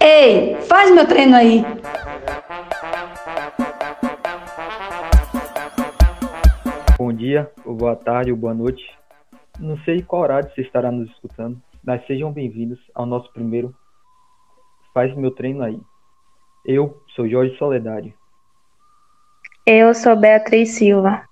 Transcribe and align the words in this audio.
Ei, 0.00 0.54
faz 0.62 0.90
meu 0.92 1.06
treino 1.06 1.36
aí. 1.36 1.64
Bom 6.96 7.12
dia, 7.12 7.50
ou 7.64 7.74
boa 7.74 7.96
tarde, 7.96 8.30
ou 8.30 8.36
boa 8.36 8.54
noite. 8.54 8.84
Não 9.58 9.76
sei 9.84 10.02
qual 10.02 10.22
horário 10.22 10.50
você 10.50 10.62
estará 10.62 10.92
nos 10.92 11.10
escutando, 11.10 11.60
mas 11.82 12.06
sejam 12.06 12.32
bem-vindos 12.32 12.78
ao 12.94 13.06
nosso 13.06 13.32
primeiro 13.32 13.74
Faz 14.94 15.16
Meu 15.16 15.30
Treino 15.30 15.62
Aí. 15.62 15.80
Eu 16.64 17.02
sou 17.14 17.28
Jorge 17.28 17.56
Soledade. 17.56 18.14
Eu 19.66 19.94
sou 19.94 20.16
Beatriz 20.16 20.70
Silva. 20.70 21.22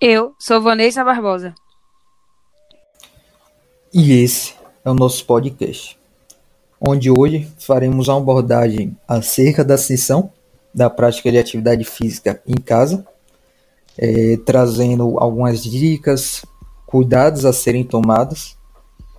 Eu 0.00 0.34
sou 0.38 0.60
Vanessa 0.60 1.04
Barbosa. 1.04 1.54
E 3.92 4.22
esse 4.22 4.56
é 4.84 4.90
o 4.90 4.94
nosso 4.94 5.24
podcast, 5.24 5.98
onde 6.80 7.10
hoje 7.10 7.48
faremos 7.58 8.08
uma 8.08 8.18
abordagem 8.18 8.96
acerca 9.08 9.64
da 9.64 9.78
sessão 9.78 10.30
da 10.74 10.90
prática 10.90 11.30
de 11.30 11.38
atividade 11.38 11.84
física 11.84 12.42
em 12.46 12.54
casa, 12.54 13.06
é, 13.98 14.36
trazendo 14.44 15.18
algumas 15.18 15.62
dicas, 15.62 16.44
cuidados 16.84 17.46
a 17.46 17.52
serem 17.52 17.82
tomados 17.82 18.58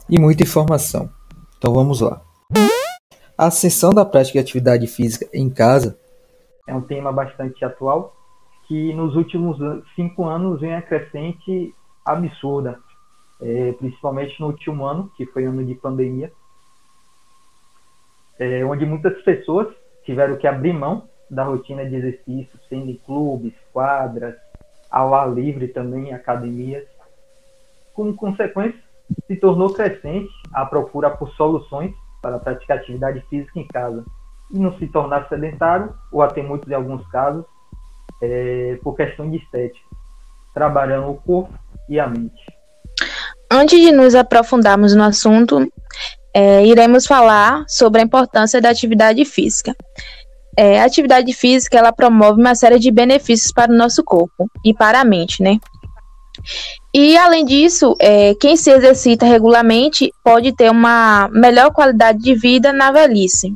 e 0.08 0.20
muita 0.20 0.44
informação. 0.44 1.10
Então 1.58 1.74
vamos 1.74 2.00
lá. 2.00 2.22
A 3.36 3.50
sessão 3.50 3.92
da 3.92 4.06
prática 4.06 4.34
de 4.34 4.44
atividade 4.44 4.86
física 4.86 5.28
em 5.34 5.50
casa 5.50 5.98
é 6.68 6.76
um 6.76 6.82
tema 6.82 7.12
bastante 7.12 7.64
atual 7.66 8.16
que 8.68 8.94
nos 8.94 9.16
últimos 9.16 9.58
cinco 9.96 10.26
anos 10.26 10.60
vem 10.60 10.76
a 10.76 10.82
crescente 10.82 11.74
absurda, 12.06 12.80
é, 13.42 13.72
principalmente 13.74 14.40
no 14.40 14.48
último 14.48 14.86
ano, 14.86 15.12
que 15.16 15.26
foi 15.28 15.46
ano 15.46 15.66
de 15.66 15.74
pandemia, 15.76 16.32
é, 18.40 18.64
onde 18.64 18.86
muitas 18.86 19.22
pessoas 19.22 19.68
tiveram 20.04 20.38
que 20.38 20.48
abrir 20.48 20.74
mão 20.74 21.04
da 21.30 21.44
rotina 21.44 21.86
de 21.86 21.96
exercício, 21.96 22.60
sendo 22.70 22.92
em 22.92 22.96
clubes, 22.96 23.54
quadras, 23.74 24.36
ao 24.90 25.14
ar 25.14 25.30
livre 25.34 25.68
também, 25.68 26.14
academias. 26.14 26.86
Como 27.94 28.16
consequência, 28.16 28.80
se 29.28 29.36
tornou 29.36 29.74
crescente 29.74 30.30
a 30.54 30.66
procura 30.66 31.10
por 31.10 31.30
soluções 31.32 31.94
para 32.22 32.40
praticar 32.40 32.78
atividade 32.78 33.24
física 33.30 33.60
em 33.60 33.68
casa 33.68 34.04
e 34.52 34.60
não 34.60 34.78
se 34.78 34.88
tornar 34.88 35.28
sedentário, 35.28 35.94
ou 36.12 36.22
até 36.22 36.42
muitos 36.42 36.70
em 36.70 36.74
alguns 36.74 37.06
casos, 37.10 37.44
é, 38.22 38.80
por 38.82 38.96
questão 38.96 39.30
de 39.30 39.38
estética, 39.38 39.86
trabalhando 40.54 41.10
o 41.10 41.16
corpo 41.16 41.54
e 41.90 42.00
a 42.00 42.08
mente. 42.08 42.46
Antes 43.52 43.80
de 43.80 43.92
nos 43.92 44.16
aprofundarmos 44.16 44.96
no 44.96 45.04
assunto, 45.04 45.72
é, 46.38 46.64
iremos 46.64 47.08
falar 47.08 47.66
sobre 47.68 48.00
a 48.00 48.04
importância 48.04 48.62
da 48.62 48.70
atividade 48.70 49.26
física. 49.26 49.76
É, 50.56 50.80
a 50.80 50.86
atividade 50.86 51.34
física 51.34 51.80
ela 51.80 51.92
promove 51.92 52.40
uma 52.40 52.54
série 52.54 52.78
de 52.78 52.92
benefícios 52.92 53.52
para 53.52 53.72
o 53.72 53.76
nosso 53.76 54.04
corpo 54.04 54.48
e 54.64 54.72
para 54.72 55.02
a 55.02 55.04
mente, 55.04 55.42
né? 55.42 55.58
E 56.94 57.18
além 57.18 57.44
disso, 57.44 57.96
é, 58.00 58.36
quem 58.36 58.56
se 58.56 58.70
exercita 58.70 59.26
regularmente 59.26 60.12
pode 60.24 60.56
ter 60.56 60.70
uma 60.70 61.28
melhor 61.34 61.72
qualidade 61.72 62.20
de 62.20 62.36
vida 62.36 62.72
na 62.72 62.92
velhice. 62.92 63.52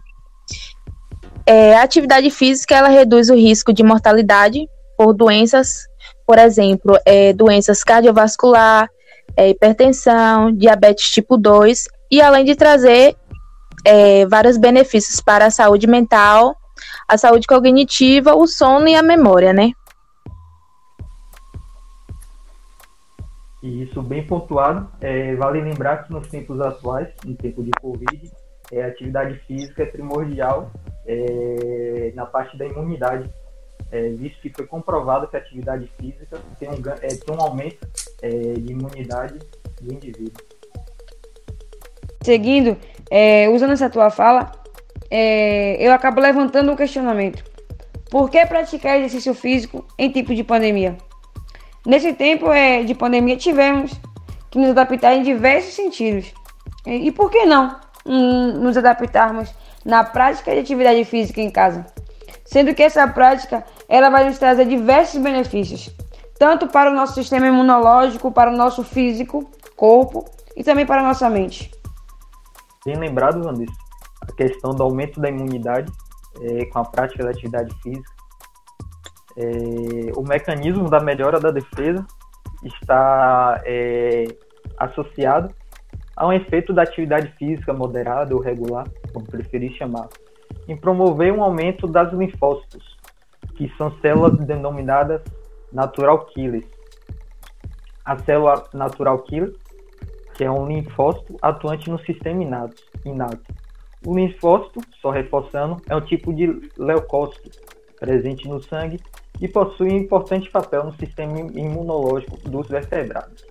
É, 1.46 1.76
a 1.76 1.84
atividade 1.84 2.32
física 2.32 2.76
ela 2.76 2.88
reduz 2.88 3.30
o 3.30 3.36
risco 3.36 3.72
de 3.72 3.84
mortalidade 3.84 4.68
por 4.98 5.14
doenças, 5.14 5.86
por 6.26 6.40
exemplo, 6.40 6.98
é, 7.06 7.32
doenças 7.32 7.84
cardiovascular, 7.84 8.90
é, 9.38 9.50
hipertensão, 9.50 10.52
diabetes 10.52 11.12
tipo 11.12 11.38
2, 11.38 11.88
e 12.12 12.22
além 12.22 12.44
de 12.44 12.56
trazer 12.56 13.16
é, 13.86 14.26
vários 14.26 14.58
benefícios 14.58 15.22
para 15.22 15.46
a 15.46 15.52
saúde 15.52 15.88
mental, 15.88 16.56
a 17.08 17.18
saúde 17.18 17.48
cognitiva, 17.48 18.36
o 18.36 18.46
sono 18.46 18.88
e 18.88 18.96
a 18.96 19.02
memória, 19.02 19.54
né? 19.54 19.72
E 23.64 23.84
isso 23.84 24.02
bem 24.02 24.26
pontuado. 24.26 24.90
É, 25.00 25.36
vale 25.36 25.62
lembrar 25.62 26.04
que 26.04 26.12
nos 26.12 26.28
tempos 26.28 26.60
atuais, 26.60 27.10
no 27.24 27.36
tempo 27.36 27.64
de 27.64 27.72
Covid, 27.80 28.32
é, 28.72 28.84
a 28.84 28.88
atividade 28.88 29.36
física 29.46 29.84
é 29.84 29.86
primordial 29.86 30.72
é, 31.06 32.12
na 32.16 32.26
parte 32.26 32.58
da 32.58 32.66
imunidade, 32.66 33.30
é, 33.92 34.10
visto 34.10 34.42
que 34.42 34.50
foi 34.50 34.66
comprovado 34.66 35.28
que 35.28 35.36
a 35.36 35.40
atividade 35.40 35.90
física 36.00 36.40
tem 36.60 36.70
um, 36.70 36.74
é, 36.74 37.08
tem 37.08 37.36
um 37.36 37.42
aumento 37.42 37.88
é, 38.22 38.30
de 38.30 38.72
imunidade 38.72 39.40
do 39.82 39.94
indivíduo. 39.94 40.61
Seguindo, 42.22 42.78
é, 43.10 43.50
usando 43.50 43.74
essa 43.74 43.90
tua 43.90 44.10
fala, 44.10 44.52
eu 45.80 45.92
acabo 45.92 46.22
levantando 46.22 46.72
um 46.72 46.76
questionamento. 46.76 47.44
Por 48.10 48.30
que 48.30 48.46
praticar 48.46 48.98
exercício 48.98 49.34
físico 49.34 49.86
em 49.98 50.10
tempo 50.12 50.34
de 50.34 50.44
pandemia? 50.44 50.98
Nesse 51.86 52.14
tempo 52.14 52.46
de 52.86 52.94
pandemia 52.94 53.36
tivemos 53.36 53.92
que 54.50 54.60
nos 54.60 54.70
adaptar 54.70 55.16
em 55.16 55.24
diversos 55.24 55.74
sentidos. 55.74 56.34
E 56.86 57.12
por 57.12 57.30
que 57.30 57.46
não 57.46 57.80
nos 58.06 58.78
adaptarmos 58.78 59.54
na 59.84 60.04
prática 60.04 60.54
de 60.54 60.60
atividade 60.60 61.04
física 61.06 61.42
em 61.42 61.50
casa, 61.50 61.86
sendo 62.46 62.74
que 62.74 62.84
essa 62.84 63.08
prática 63.08 63.66
ela 63.90 64.10
vai 64.10 64.26
nos 64.26 64.38
trazer 64.38 64.66
diversos 64.66 65.20
benefícios, 65.22 65.90
tanto 66.38 66.68
para 66.68 66.92
o 66.92 66.94
nosso 66.94 67.16
sistema 67.16 67.48
imunológico, 67.48 68.32
para 68.32 68.52
o 68.52 68.56
nosso 68.56 68.84
físico, 68.84 69.50
corpo 69.76 70.24
e 70.56 70.64
também 70.64 70.86
para 70.86 71.02
a 71.02 71.04
nossa 71.04 71.30
mente. 71.30 71.72
Bem 72.84 72.96
lembrado, 72.96 73.44
Vanessa, 73.44 73.78
a 74.22 74.32
questão 74.32 74.72
do 74.72 74.82
aumento 74.82 75.20
da 75.22 75.30
imunidade 75.30 75.92
é, 76.42 76.66
com 76.66 76.80
a 76.80 76.86
prática 76.86 77.24
da 77.24 77.30
atividade 77.30 77.74
física. 77.82 78.12
É, 79.38 80.12
o 80.16 80.24
mecanismo 80.24 80.90
da 80.90 81.00
melhora 81.00 81.40
da 81.40 81.52
defesa 81.52 82.06
está 82.64 83.62
é, 83.66 84.26
associado 84.78 85.54
há 86.16 86.28
um 86.28 86.34
efeito 86.34 86.74
da 86.74 86.84
atividade 86.84 87.32
física 87.38 87.74
moderada 87.74 88.36
ou 88.36 88.42
regular, 88.42 88.88
como 89.14 89.26
preferir 89.26 89.74
chamar, 89.74 90.08
em 90.68 90.76
promover 90.76 91.32
um 91.34 91.44
aumento 91.44 91.88
das 91.88 92.12
linfócitos, 92.14 92.98
que 93.56 93.72
são 93.78 93.92
células 94.02 94.38
denominadas 94.40 95.22
natural 95.72 96.26
killers. 96.26 96.66
A 98.04 98.18
célula 98.18 98.64
natural 98.74 99.20
killer, 99.20 99.54
que 100.42 100.46
é 100.46 100.50
um 100.50 100.66
linfócito 100.68 101.38
atuante 101.40 101.88
no 101.88 102.00
sistema 102.00 102.42
inato. 102.42 102.82
inato. 103.06 103.54
O 104.04 104.18
linfócito, 104.18 104.82
só 105.00 105.12
reforçando, 105.12 105.78
é 105.88 105.96
um 105.96 106.02
tipo 106.02 106.34
de 106.34 106.68
leucócito 106.76 107.52
presente 108.00 108.48
no 108.48 108.60
sangue 108.60 109.00
e 109.40 109.48
possui 109.48 109.92
um 109.92 109.98
importante 109.98 110.50
papel 110.50 110.86
no 110.86 110.96
sistema 110.96 111.40
imunológico 111.40 112.38
dos 112.50 112.68
vertebrados 112.68 113.46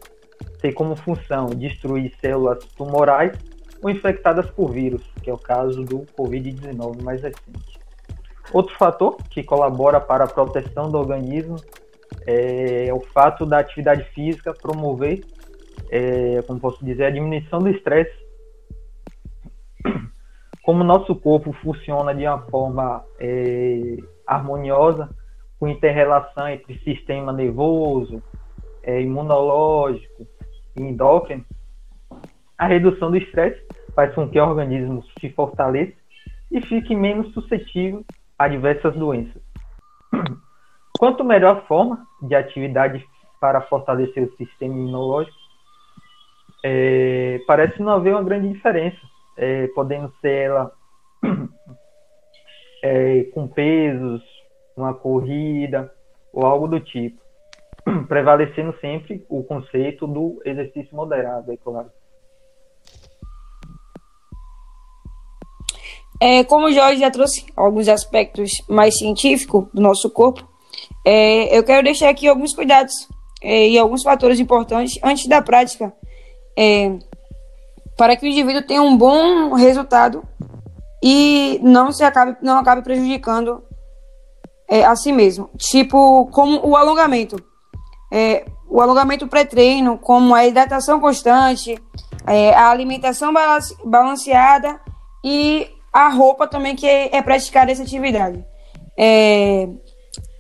tem 0.61 0.73
como 0.73 0.97
função 0.97 1.47
destruir 1.51 2.13
células 2.21 2.65
tumorais 2.77 3.39
ou 3.81 3.89
infectadas 3.89 4.51
por 4.51 4.73
vírus, 4.73 5.03
que 5.23 5.31
é 5.31 5.33
o 5.33 5.39
caso 5.39 5.85
do 5.85 6.01
Covid-19 6.19 7.03
mais 7.03 7.23
recente. 7.23 7.79
Outro 8.53 8.77
fator 8.77 9.17
que 9.31 9.45
colabora 9.45 10.01
para 10.01 10.25
a 10.25 10.29
proteção 10.29 10.91
do 10.91 10.99
organismo 10.99 11.55
é 12.27 12.93
o 12.93 13.01
fato 13.01 13.47
da 13.47 13.61
atividade 13.61 14.03
física 14.13 14.53
promover, 14.53 15.25
é, 15.91 16.41
como 16.43 16.61
posso 16.61 16.85
dizer, 16.85 17.05
a 17.05 17.11
diminuição 17.11 17.59
do 17.59 17.69
estresse. 17.69 18.17
Como 20.63 20.85
nosso 20.85 21.15
corpo 21.17 21.53
funciona 21.55 22.15
de 22.15 22.25
uma 22.27 22.39
forma 22.43 23.05
é, 23.19 23.97
harmoniosa, 24.27 25.11
com 25.59 25.69
inter-relação 25.69 26.49
entre 26.49 26.79
sistema 26.79 27.33
nervoso, 27.33 28.23
é, 28.83 29.03
imunológico, 29.03 30.27
endócrino, 30.77 31.45
a 32.57 32.67
redução 32.67 33.11
do 33.11 33.17
estresse 33.17 33.61
faz 33.95 34.15
com 34.15 34.29
que 34.29 34.39
o 34.39 34.45
organismo 34.45 35.03
se 35.19 35.31
fortaleça 35.31 35.95
e 36.51 36.61
fique 36.61 36.95
menos 36.95 37.33
suscetível 37.33 38.05
a 38.39 38.47
diversas 38.49 38.95
doenças. 38.95 39.43
Quanto 40.99 41.25
melhor 41.25 41.57
a 41.57 41.61
forma 41.63 42.07
de 42.23 42.35
atividade 42.35 43.05
para 43.41 43.63
fortalecer 43.63 44.23
o 44.23 44.37
sistema 44.37 44.75
imunológico, 44.75 45.40
é, 46.65 47.41
parece 47.47 47.81
não 47.81 47.93
haver 47.93 48.13
uma 48.13 48.23
grande 48.23 48.49
diferença, 48.53 48.99
é, 49.37 49.67
podendo 49.69 50.13
ser 50.21 50.47
ela 50.47 50.73
é, 52.83 53.25
com 53.35 53.49
pesos, 53.49 54.23
uma 54.77 54.95
corrida 54.95 55.93
ou 56.33 56.45
algo 56.45 56.69
do 56.69 56.81
tipo. 56.81 57.21
prevalecendo 58.09 58.75
sempre 58.81 59.25
o 59.29 59.43
conceito 59.43 60.07
do 60.07 60.41
exercício 60.45 60.95
moderado, 60.95 61.53
é 61.53 61.57
claro. 61.57 61.91
É, 66.23 66.45
como 66.45 66.67
o 66.67 66.73
Jorge 66.73 67.01
já 67.01 67.11
trouxe 67.11 67.47
alguns 67.57 67.89
aspectos 67.89 68.63
mais 68.69 68.99
científicos 68.99 69.69
do 69.73 69.81
nosso 69.81 70.11
corpo, 70.11 70.47
é, 71.05 71.57
eu 71.57 71.65
quero 71.65 71.83
deixar 71.83 72.11
aqui 72.11 72.29
alguns 72.29 72.55
cuidados 72.55 72.93
é, 73.43 73.69
e 73.69 73.79
alguns 73.79 74.03
fatores 74.03 74.39
importantes 74.39 75.01
antes 75.03 75.27
da 75.27 75.41
prática 75.41 75.93
é, 76.61 76.99
para 77.97 78.15
que 78.17 78.27
o 78.27 78.29
indivíduo 78.29 78.61
tenha 78.61 78.83
um 78.83 78.95
bom 78.95 79.55
resultado 79.55 80.23
e 81.03 81.59
não 81.63 81.91
se 81.91 82.05
acabe, 82.05 82.37
não 82.43 82.59
acabe 82.59 82.83
prejudicando 82.83 83.65
é, 84.69 84.85
a 84.85 84.95
si 84.95 85.11
mesmo. 85.11 85.49
Tipo, 85.57 86.27
como 86.27 86.61
o 86.69 86.77
alongamento. 86.77 87.43
É, 88.13 88.45
o 88.69 88.81
alongamento 88.81 89.27
pré-treino, 89.27 89.97
como 89.97 90.35
a 90.35 90.47
hidratação 90.47 91.01
constante, 91.01 91.83
é, 92.27 92.53
a 92.53 92.69
alimentação 92.69 93.33
balanceada 93.83 94.79
e 95.25 95.67
a 95.91 96.09
roupa 96.09 96.47
também 96.47 96.77
que 96.77 96.87
é, 96.87 97.17
é 97.17 97.23
praticada 97.23 97.73
essa 97.73 97.83
atividade. 97.83 98.45
É, 98.99 99.67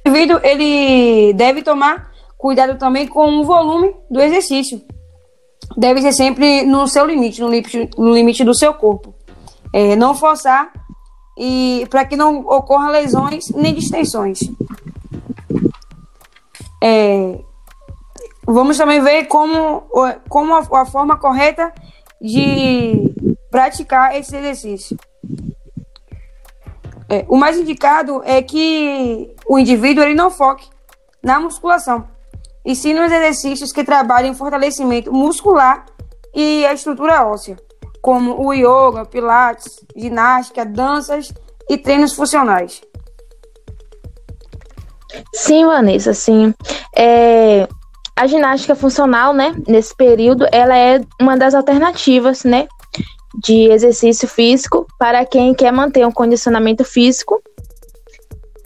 o 0.04 0.08
indivíduo 0.08 0.38
ele 0.42 1.32
deve 1.32 1.62
tomar 1.62 2.10
cuidado 2.36 2.78
também 2.78 3.06
com 3.06 3.38
o 3.38 3.44
volume 3.44 3.94
do 4.10 4.20
exercício. 4.20 4.82
Deve 5.76 6.00
ser 6.02 6.12
sempre 6.12 6.62
no 6.64 6.86
seu 6.88 7.06
limite, 7.06 7.40
no 7.40 7.48
limite, 7.48 7.90
no 7.96 8.12
limite 8.12 8.44
do 8.44 8.54
seu 8.54 8.74
corpo. 8.74 9.14
É, 9.72 9.94
não 9.94 10.14
forçar 10.14 10.72
e 11.38 11.86
para 11.88 12.04
que 12.04 12.16
não 12.16 12.40
ocorram 12.40 12.90
lesões 12.90 13.50
nem 13.50 13.74
distensões. 13.74 14.40
É, 16.82 17.38
vamos 18.46 18.76
também 18.76 19.00
ver 19.00 19.24
como, 19.26 19.84
como 20.28 20.54
a, 20.54 20.82
a, 20.82 20.86
forma 20.86 21.16
correta 21.16 21.72
de 22.20 23.14
praticar 23.50 24.16
esse 24.16 24.36
exercício. 24.36 24.96
É, 27.08 27.24
o 27.28 27.36
mais 27.36 27.58
indicado 27.58 28.22
é 28.24 28.42
que 28.42 29.34
o 29.46 29.58
indivíduo 29.58 30.04
ele 30.04 30.14
não 30.14 30.30
foque 30.30 30.68
na 31.22 31.40
musculação, 31.40 32.06
e 32.64 32.74
sim 32.74 32.94
nos 32.94 33.10
exercícios 33.10 33.72
que 33.72 33.84
trabalhem 33.84 34.32
o 34.32 34.34
fortalecimento 34.34 35.12
muscular 35.12 35.86
e 36.34 36.64
a 36.66 36.72
estrutura 36.72 37.26
óssea 37.26 37.56
como 38.00 38.40
o 38.46 38.52
yoga, 38.52 39.04
pilates, 39.04 39.80
ginástica, 39.94 40.64
danças 40.64 41.32
e 41.68 41.76
treinos 41.76 42.14
funcionais. 42.14 42.80
Sim, 45.34 45.66
Vanessa, 45.66 46.14
sim. 46.14 46.54
É, 46.96 47.68
a 48.16 48.26
ginástica 48.26 48.74
funcional, 48.74 49.34
né, 49.34 49.54
nesse 49.66 49.94
período, 49.94 50.46
ela 50.52 50.76
é 50.76 51.00
uma 51.20 51.36
das 51.36 51.54
alternativas, 51.54 52.44
né, 52.44 52.68
de 53.42 53.70
exercício 53.70 54.28
físico 54.28 54.86
para 54.98 55.24
quem 55.24 55.54
quer 55.54 55.72
manter 55.72 56.06
um 56.06 56.12
condicionamento 56.12 56.84
físico. 56.84 57.42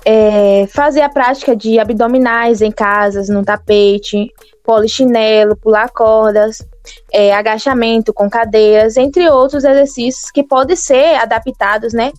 É, 0.05 0.67
fazer 0.67 1.01
a 1.01 1.09
prática 1.09 1.57
de 1.57 1.79
abdominais 1.79 2.61
em 2.61 2.71
casas, 2.71 3.29
no 3.29 3.43
tapete, 3.43 4.31
polichinelo, 4.63 5.57
pular 5.57 5.89
cordas, 5.91 6.67
é, 7.13 7.35
agachamento 7.35 8.13
com 8.13 8.29
cadeiras, 8.29 8.97
entre 8.97 9.29
outros 9.29 9.65
exercícios 9.65 10.31
que 10.31 10.43
podem 10.43 10.77
ser 10.77 11.17
adaptados, 11.17 11.93
né, 11.93 12.13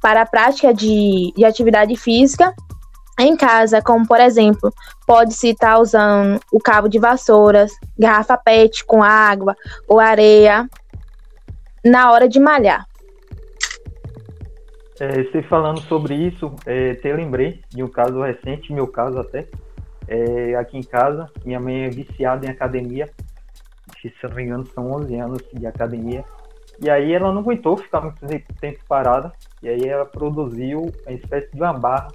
para 0.00 0.22
a 0.22 0.26
prática 0.26 0.72
de, 0.72 1.32
de 1.36 1.44
atividade 1.44 1.96
física 1.96 2.54
em 3.18 3.36
casa, 3.36 3.80
como 3.80 4.06
por 4.06 4.20
exemplo, 4.20 4.72
pode-se 5.06 5.48
estar 5.48 5.78
usando 5.78 6.38
o 6.52 6.60
cabo 6.60 6.88
de 6.88 6.98
vassouras, 6.98 7.72
garrafa 7.98 8.36
PET 8.36 8.84
com 8.84 9.02
água 9.02 9.56
ou 9.88 9.98
areia 9.98 10.68
na 11.84 12.12
hora 12.12 12.28
de 12.28 12.38
malhar. 12.38 12.86
É, 14.98 15.22
você 15.24 15.42
falando 15.42 15.80
sobre 15.82 16.14
isso, 16.14 16.54
é, 16.64 16.92
até 16.92 17.12
lembrei 17.12 17.60
de 17.68 17.82
um 17.82 17.88
caso 17.88 18.22
recente, 18.22 18.72
meu 18.72 18.86
caso 18.86 19.18
até, 19.18 19.46
é, 20.08 20.54
aqui 20.54 20.78
em 20.78 20.82
casa, 20.82 21.30
minha 21.44 21.60
mãe 21.60 21.84
é 21.84 21.90
viciada 21.90 22.46
em 22.46 22.48
academia, 22.48 23.06
se 24.00 24.10
eu 24.22 24.30
não 24.30 24.36
me 24.36 24.42
engano 24.44 24.66
são 24.74 24.90
11 24.92 25.16
anos 25.16 25.42
de 25.52 25.66
academia, 25.66 26.24
e 26.80 26.88
aí 26.88 27.12
ela 27.12 27.30
não 27.30 27.40
aguentou 27.42 27.76
ficar 27.76 28.00
muito 28.00 28.54
tempo 28.58 28.78
parada, 28.88 29.32
e 29.62 29.68
aí 29.68 29.82
ela 29.86 30.06
produziu 30.06 30.90
uma 31.06 31.12
espécie 31.12 31.50
de 31.52 31.60
uma 31.60 31.74
barra, 31.74 32.08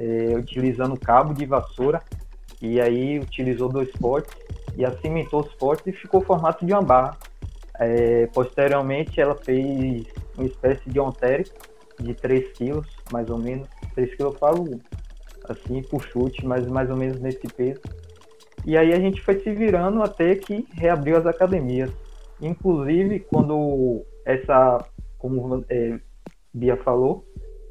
é, 0.00 0.36
utilizando 0.36 0.98
cabo 0.98 1.32
de 1.32 1.46
vassoura, 1.46 2.02
e 2.60 2.80
aí 2.80 3.20
utilizou 3.20 3.68
dois 3.68 3.92
potes, 3.92 4.34
e 4.76 4.84
acimentou 4.84 5.40
os 5.40 5.54
potes 5.54 5.86
e 5.86 5.92
ficou 5.92 6.20
o 6.20 6.24
formato 6.24 6.66
de 6.66 6.72
uma 6.72 6.82
barra. 6.82 7.16
É, 7.80 8.26
posteriormente 8.34 9.20
ela 9.20 9.36
fez 9.36 10.04
uma 10.36 10.46
espécie 10.46 10.90
de 10.90 10.98
ontério 10.98 11.44
de 12.00 12.14
3 12.14 12.52
quilos, 12.52 12.86
mais 13.12 13.28
ou 13.30 13.38
menos, 13.38 13.68
3 13.94 14.14
quilos 14.14 14.32
eu 14.34 14.38
falo 14.38 14.80
assim, 15.48 15.82
por 15.82 16.02
chute, 16.02 16.44
mas 16.46 16.66
mais 16.66 16.90
ou 16.90 16.96
menos 16.96 17.20
nesse 17.20 17.46
peso. 17.48 17.80
E 18.66 18.76
aí 18.76 18.92
a 18.92 18.98
gente 18.98 19.22
foi 19.22 19.38
se 19.40 19.50
virando 19.50 20.02
até 20.02 20.34
que 20.34 20.66
reabriu 20.72 21.16
as 21.16 21.26
academias. 21.26 21.90
Inclusive, 22.40 23.20
quando 23.20 24.04
essa, 24.24 24.84
como 25.18 25.64
é, 25.70 25.98
Bia 26.52 26.76
falou, 26.78 27.24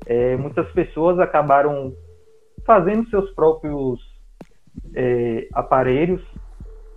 é, 0.05 0.35
muitas 0.37 0.69
pessoas 0.71 1.19
acabaram 1.19 1.93
fazendo 2.65 3.09
seus 3.09 3.29
próprios 3.31 3.99
é, 4.95 5.47
aparelhos, 5.53 6.21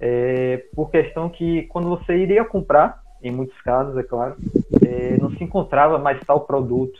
é, 0.00 0.64
por 0.74 0.90
questão 0.90 1.28
que 1.28 1.64
quando 1.64 1.88
você 1.88 2.16
iria 2.16 2.44
comprar, 2.44 3.02
em 3.22 3.30
muitos 3.30 3.60
casos, 3.60 3.96
é 3.98 4.02
claro, 4.02 4.36
é, 4.86 5.18
não 5.18 5.30
se 5.32 5.44
encontrava 5.44 5.98
mais 5.98 6.18
tal 6.20 6.40
produto. 6.40 6.98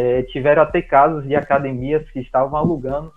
É, 0.00 0.22
tiveram 0.22 0.62
até 0.62 0.80
casos 0.80 1.24
de 1.24 1.34
academias 1.34 2.08
que 2.12 2.20
estavam 2.20 2.56
alugando, 2.56 3.12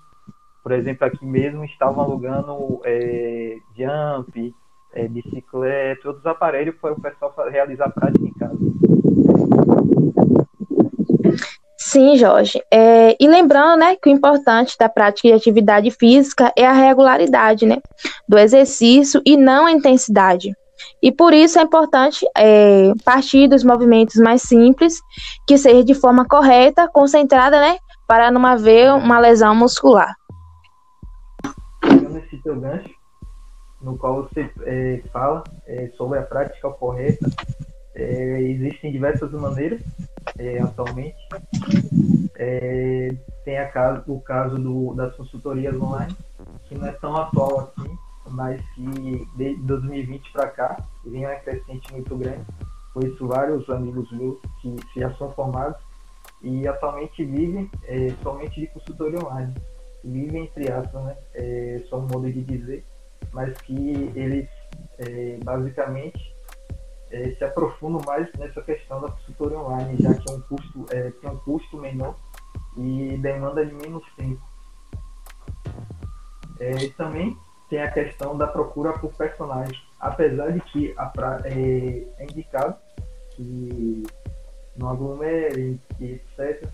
por 0.64 0.72
exemplo, 0.72 1.06
aqui 1.06 1.24
mesmo 1.24 1.64
estavam 1.64 2.04
alugando 2.04 2.82
é, 2.84 3.56
jump, 3.78 4.52
é, 4.92 5.08
bicicleta, 5.08 6.08
outros 6.08 6.26
aparelhos 6.26 6.74
para 6.82 6.94
o 6.94 7.00
pessoal 7.00 7.32
realizar 7.52 7.88
prática 7.92 8.26
em 8.26 8.34
casa. 8.34 8.58
Sim, 11.78 12.18
Jorge. 12.18 12.60
É, 12.74 13.16
e 13.20 13.28
lembrando, 13.28 13.82
né, 13.82 13.96
que 13.96 14.10
o 14.10 14.12
importante 14.12 14.76
da 14.76 14.90
prática 14.90 15.28
de 15.28 15.36
atividade 15.36 15.92
física 15.92 16.52
é 16.58 16.66
a 16.66 16.74
regularidade, 16.74 17.68
né, 17.68 17.78
do 18.28 18.40
exercício 18.40 19.22
e 19.24 19.38
não 19.38 19.68
a 19.68 19.72
intensidade. 19.72 20.52
E 21.02 21.12
por 21.12 21.34
isso 21.34 21.60
é 21.60 21.64
importante 21.64 22.26
é, 22.38 22.92
partir 23.04 23.48
dos 23.48 23.64
movimentos 23.64 24.16
mais 24.16 24.44
simples, 24.44 25.02
que 25.48 25.58
seja 25.58 25.84
de 25.84 25.94
forma 25.94 26.26
correta, 26.26 26.88
concentrada, 26.88 27.60
né? 27.60 27.78
Para 28.08 28.30
não 28.32 28.46
haver 28.46 28.94
uma 28.94 29.20
lesão 29.20 29.56
muscular. 29.56 30.14
Esse 32.26 32.42
teu 32.44 32.60
gancho, 32.60 32.90
no 33.82 33.98
qual 33.98 34.24
você 34.24 34.50
é, 34.64 35.02
fala 35.12 35.44
é, 35.66 35.90
sobre 35.98 36.20
a 36.20 36.24
prática 36.24 36.70
correta, 36.70 37.28
é, 37.96 38.42
existem 38.42 38.92
diversas 38.92 39.32
maneiras 39.32 39.82
é, 40.38 40.60
atualmente. 40.60 41.18
É, 42.38 43.10
tem 43.44 43.58
a 43.58 43.68
caso, 43.70 44.04
o 44.08 44.22
caso 44.22 44.58
do, 44.58 44.94
das 44.94 45.16
consultorias 45.16 45.76
online, 45.76 46.16
que 46.68 46.76
não 46.76 46.88
é 46.88 46.92
tão 46.94 47.16
atual 47.16 47.60
assim, 47.60 47.98
mas 48.32 48.62
que 48.72 49.28
de 49.36 49.56
2020 49.56 50.32
para 50.32 50.48
cá 50.50 50.84
vem 51.06 51.26
uma 51.26 51.36
crescente 51.36 51.92
muito 51.92 52.16
grande. 52.16 52.46
Conheço 52.94 53.28
vários 53.28 53.70
amigos 53.70 54.12
meus 54.12 54.40
que 54.62 55.00
já 55.00 55.14
são 55.16 55.32
formados 55.32 55.82
e 56.42 56.68
atualmente 56.68 57.24
vivem 57.24 57.70
é, 57.84 58.10
somente 58.22 58.60
de 58.60 58.68
consultoria 58.68 59.20
online. 59.20 59.54
Vivem, 60.04 60.46
entre 60.46 60.72
aspas, 60.72 61.04
né? 61.04 61.16
É, 61.34 61.82
só 61.88 62.00
um 62.00 62.08
modo 62.08 62.32
de 62.32 62.42
dizer, 62.42 62.84
mas 63.32 63.56
que 63.62 64.12
eles 64.16 64.50
é, 64.98 65.38
basicamente 65.44 66.36
é, 67.12 67.32
se 67.32 67.44
aprofundam 67.44 68.02
mais 68.06 68.28
nessa 68.34 68.62
questão 68.62 69.02
da 69.02 69.10
consultoria 69.10 69.60
online, 69.60 69.98
já 70.02 70.14
que 70.14 70.32
é 70.32 70.36
um 70.36 70.42
custo, 70.42 70.86
é, 70.90 71.12
tem 71.12 71.30
um 71.30 71.38
custo 71.38 71.78
menor 71.78 72.16
e 72.78 73.18
demanda 73.18 73.66
de 73.66 73.74
menos 73.74 74.04
tempo. 74.16 74.42
É, 76.60 76.90
também 76.98 77.38
tem 77.72 77.82
a 77.82 77.90
questão 77.90 78.38
da 78.38 78.46
procura 78.46 78.92
por 79.00 79.14
personagem. 79.14 79.82
Apesar 79.98 80.52
de 80.52 80.60
que 80.60 80.94
pra, 81.14 81.40
é, 81.46 82.04
é, 82.20 82.24
indicado 82.26 82.76
que 83.32 84.04
no 84.76 84.90
aglomere, 84.90 85.80
etc., 86.02 86.68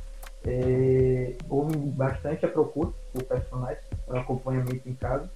é, 0.43 1.35
houve 1.47 1.77
bastante 1.91 2.45
a 2.45 2.49
procura 2.49 2.91
por 3.13 3.23
personagens 3.23 3.85
para 4.07 4.21
acompanhamento 4.21 4.89
em 4.89 4.95
casa, 4.95 5.29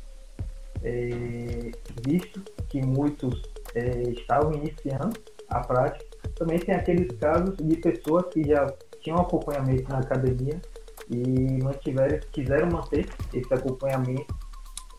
é, 0.84 1.72
visto 2.08 2.42
que 2.68 2.82
muitos 2.84 3.44
é, 3.76 4.02
estavam 4.10 4.54
iniciando 4.54 5.14
a 5.48 5.60
prática. 5.60 6.04
Também 6.36 6.58
tem 6.58 6.74
aqueles 6.74 7.16
casos 7.20 7.56
de 7.58 7.76
pessoas 7.76 8.26
que 8.34 8.48
já 8.48 8.66
tinham 9.02 9.20
acompanhamento 9.20 9.88
na 9.92 10.00
academia 10.00 10.60
e 11.08 11.62
mantiveram, 11.62 12.20
quiseram 12.32 12.72
manter 12.72 13.08
esse 13.32 13.54
acompanhamento 13.54 14.34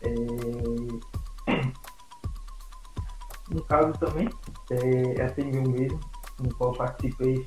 é... 0.03 1.13
No 3.53 3.61
caso 3.65 3.93
também, 3.99 4.27
é, 4.71 5.21
é 5.21 5.59
um 5.59 5.69
mesmo, 5.69 5.99
no 6.41 6.55
qual 6.55 6.73
participei, 6.73 7.45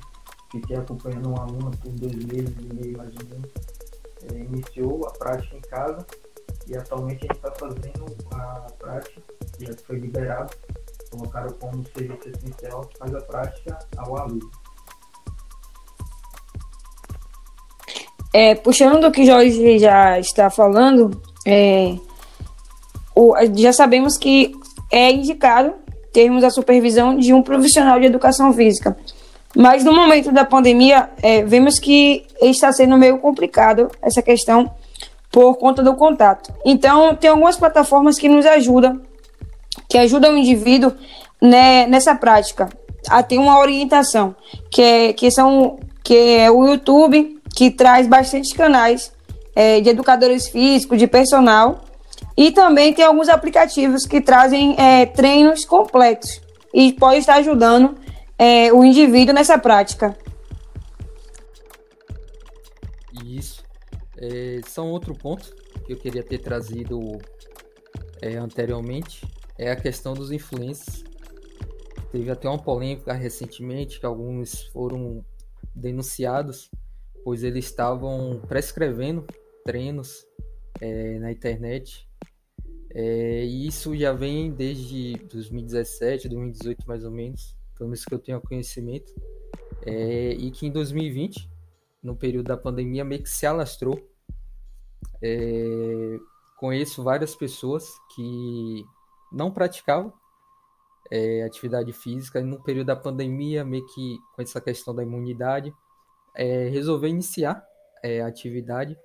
fiquei 0.51 0.77
acompanhando 0.77 1.29
um 1.29 1.37
aluno 1.37 1.71
por 1.71 1.91
dois 1.91 2.15
meses 2.25 2.55
e 2.59 2.73
meio 2.73 2.97
mais 2.97 3.13
ou 3.15 3.25
menos. 3.29 3.51
É, 4.31 4.37
iniciou 4.37 5.05
a 5.07 5.11
prática 5.11 5.57
em 5.57 5.61
casa 5.61 6.05
e 6.67 6.77
atualmente 6.77 7.25
a 7.25 7.33
gente 7.33 7.35
está 7.35 7.51
fazendo 7.51 8.05
a 8.31 8.67
prática, 8.79 9.21
já 9.59 9.73
foi 9.85 9.99
liberado, 9.99 10.55
colocaram 11.11 11.51
como 11.53 11.85
serviço 11.87 12.29
essencial, 12.29 12.89
faz 12.97 13.13
a 13.13 13.21
prática 13.21 13.79
ao 13.97 14.17
aluno. 14.17 14.49
É, 18.33 18.55
puxando 18.55 19.01
do 19.01 19.11
que 19.11 19.25
Jorge 19.25 19.79
já 19.79 20.19
está 20.19 20.49
falando, 20.49 21.21
é, 21.45 21.97
o, 23.17 23.35
já 23.55 23.73
sabemos 23.73 24.15
que 24.15 24.53
é 24.91 25.11
indicado 25.11 25.73
termos 26.13 26.43
a 26.43 26.51
supervisão 26.51 27.17
de 27.17 27.33
um 27.33 27.41
profissional 27.41 27.99
de 27.99 28.05
educação 28.05 28.53
física. 28.53 28.95
Mas 29.55 29.83
no 29.83 29.91
momento 29.91 30.31
da 30.31 30.45
pandemia, 30.45 31.09
é, 31.23 31.43
vemos 31.43 31.79
que 31.79 32.25
está 32.41 32.71
sendo 32.71 32.95
meio 32.95 33.17
complicado 33.17 33.89
essa 34.01 34.21
questão 34.21 34.69
por 35.31 35.55
conta 35.55 35.81
do 35.81 35.95
contato. 35.95 36.53
Então, 36.63 37.15
tem 37.15 37.29
algumas 37.29 37.57
plataformas 37.57 38.19
que 38.19 38.29
nos 38.29 38.45
ajudam, 38.45 39.01
que 39.89 39.97
ajudam 39.97 40.33
o 40.33 40.37
indivíduo 40.37 40.93
né, 41.41 41.87
nessa 41.87 42.13
prática 42.15 42.69
a 43.09 43.23
ter 43.23 43.37
uma 43.37 43.57
orientação, 43.59 44.35
que, 44.69 44.81
é, 44.81 45.13
que 45.13 45.31
são 45.31 45.79
que 46.03 46.15
é 46.15 46.51
o 46.51 46.65
YouTube, 46.65 47.41
que 47.55 47.71
traz 47.71 48.07
bastante 48.07 48.53
canais 48.55 49.11
é, 49.55 49.81
de 49.81 49.89
educadores 49.89 50.47
físicos, 50.47 50.97
de 50.97 51.07
personal, 51.07 51.81
e 52.37 52.51
também 52.51 52.93
tem 52.93 53.03
alguns 53.03 53.27
aplicativos 53.27 54.05
que 54.05 54.21
trazem 54.21 54.79
é, 54.79 55.07
treinos 55.07 55.65
completos 55.65 56.39
e 56.71 56.93
pode 56.93 57.17
estar 57.17 57.37
ajudando 57.37 57.97
é, 58.37 58.71
o 58.71 58.85
indivíduo 58.85 59.33
nessa 59.33 59.57
prática. 59.57 60.15
Isso. 63.25 63.63
É, 64.15 64.61
um 64.79 64.91
outro 64.91 65.15
ponto 65.15 65.55
que 65.85 65.93
eu 65.93 65.97
queria 65.97 66.23
ter 66.23 66.37
trazido 66.37 67.17
é, 68.21 68.35
anteriormente 68.35 69.25
é 69.57 69.71
a 69.71 69.75
questão 69.75 70.13
dos 70.13 70.31
influencers. 70.31 71.03
Teve 72.11 72.29
até 72.29 72.47
uma 72.47 72.61
polêmica 72.61 73.13
recentemente 73.13 73.99
que 73.99 74.05
alguns 74.05 74.63
foram 74.67 75.25
denunciados, 75.73 76.69
pois 77.23 77.43
eles 77.43 77.65
estavam 77.65 78.41
prescrevendo 78.47 79.25
treinos 79.65 80.25
é, 80.79 81.19
na 81.19 81.31
internet. 81.31 82.06
É, 82.93 83.45
e 83.45 83.67
isso 83.67 83.95
já 83.95 84.13
vem 84.13 84.51
desde 84.51 85.13
2017, 85.31 86.29
2018 86.29 86.87
mais 86.87 87.03
ou 87.03 87.11
menos, 87.11 87.55
pelo 87.75 87.89
menos 87.89 88.03
que 88.03 88.13
eu 88.13 88.19
tenho 88.19 88.41
conhecimento. 88.41 89.13
É, 89.85 90.31
e 90.31 90.51
que 90.51 90.67
em 90.67 90.71
2020, 90.71 91.49
no 92.01 92.15
período 92.15 92.47
da 92.47 92.57
pandemia, 92.57 93.03
meio 93.03 93.23
que 93.23 93.29
se 93.29 93.45
alastrou. 93.45 94.09
É, 95.21 96.17
conheço 96.57 97.03
várias 97.03 97.35
pessoas 97.35 97.87
que 98.15 98.83
não 99.31 99.51
praticavam 99.51 100.13
é, 101.11 101.43
atividade 101.43 101.91
física 101.93 102.39
e 102.39 102.43
no 102.43 102.61
período 102.61 102.87
da 102.87 102.95
pandemia, 102.95 103.63
meio 103.63 103.85
que 103.87 104.17
com 104.35 104.41
essa 104.41 104.59
questão 104.59 104.93
da 104.93 105.03
imunidade, 105.03 105.73
é, 106.35 106.67
resolveu 106.69 107.09
iniciar 107.09 107.65
é, 108.03 108.21
a 108.21 108.27
atividade, 108.27 108.97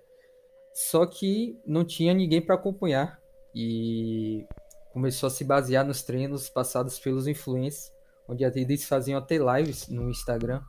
só 0.74 1.06
que 1.06 1.58
não 1.66 1.84
tinha 1.84 2.12
ninguém 2.12 2.40
para 2.40 2.54
acompanhar 2.54 3.21
e 3.54 4.46
começou 4.92 5.26
a 5.26 5.30
se 5.30 5.44
basear 5.44 5.84
nos 5.84 6.02
treinos 6.02 6.48
passados 6.48 6.98
pelos 6.98 7.26
influencers, 7.26 7.92
onde 8.28 8.44
eles 8.44 8.84
faziam 8.84 9.18
até 9.18 9.36
lives 9.38 9.88
no 9.88 10.10
Instagram. 10.10 10.62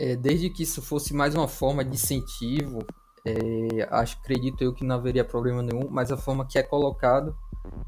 É, 0.00 0.16
desde 0.16 0.50
que 0.50 0.62
isso 0.64 0.82
fosse 0.82 1.14
mais 1.14 1.34
uma 1.34 1.46
forma 1.46 1.84
de 1.84 1.94
incentivo, 1.94 2.80
é, 3.24 3.86
acho, 3.90 4.18
acredito 4.18 4.62
eu 4.62 4.74
que 4.74 4.84
não 4.84 4.96
haveria 4.96 5.24
problema 5.24 5.62
nenhum, 5.62 5.88
mas 5.88 6.10
a 6.10 6.16
forma 6.16 6.46
que 6.46 6.58
é 6.58 6.62
colocado 6.62 7.36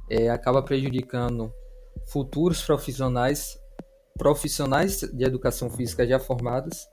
é, 0.09 0.29
acaba 0.29 0.63
prejudicando 0.63 1.53
futuros 2.07 2.63
profissionais, 2.63 3.59
profissionais 4.17 5.01
de 5.01 5.25
educação 5.25 5.69
física 5.71 6.07
já 6.07 6.21
formados 6.21 6.87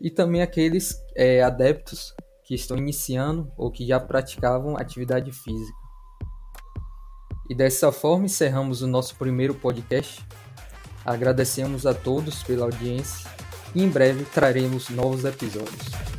e 0.00 0.10
também 0.10 0.42
aqueles 0.42 1.02
é, 1.14 1.42
adeptos 1.42 2.14
que 2.48 2.54
estão 2.54 2.78
iniciando 2.78 3.52
ou 3.58 3.70
que 3.70 3.86
já 3.86 4.00
praticavam 4.00 4.74
atividade 4.78 5.30
física. 5.30 5.78
E 7.50 7.54
dessa 7.54 7.92
forma 7.92 8.24
encerramos 8.24 8.80
o 8.80 8.86
nosso 8.86 9.16
primeiro 9.16 9.54
podcast. 9.54 10.26
Agradecemos 11.04 11.84
a 11.84 11.92
todos 11.92 12.42
pela 12.42 12.64
audiência 12.64 13.30
e 13.74 13.82
em 13.82 13.88
breve 13.90 14.24
traremos 14.24 14.88
novos 14.88 15.26
episódios. 15.26 16.17